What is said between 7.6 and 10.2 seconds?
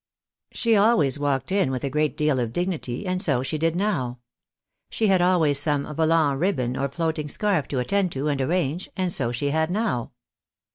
to attend to and arrange; and so she had now.